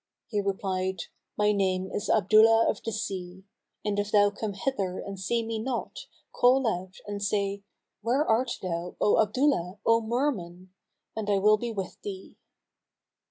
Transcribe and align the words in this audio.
He 0.29 0.41
replied, 0.41 1.03
"My 1.37 1.51
name 1.51 1.91
is 1.91 2.09
Abdullah 2.09 2.67
of 2.67 2.81
the 2.83 2.91
sea; 2.91 3.43
and 3.85 3.99
if 3.99 4.11
thou 4.11 4.31
come 4.31 4.53
hither 4.53 4.97
and 4.97 5.19
see 5.19 5.45
me 5.45 5.59
not, 5.59 6.07
call 6.33 6.65
out 6.67 6.95
and 7.05 7.21
say, 7.21 7.61
'Where 8.01 8.25
art 8.27 8.53
thou, 8.63 8.95
O 8.99 9.21
Abdullah, 9.21 9.77
O 9.85 10.01
Merman?' 10.01 10.71
and 11.15 11.29
I 11.29 11.37
will 11.37 11.57
be 11.59 11.71
with 11.71 12.01
thee." 12.01 12.35